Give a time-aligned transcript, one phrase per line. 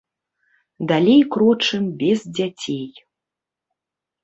[0.91, 2.85] Далей крочым без дзяцей.